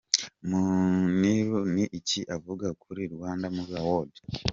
Muniru 0.49 1.59
ni 1.73 1.85
ki 2.07 2.21
avuga 2.35 2.67
kuri 2.81 3.01
Rwanda 3.13 3.45
Movie 3.55 3.79
Awards?. 3.81 4.17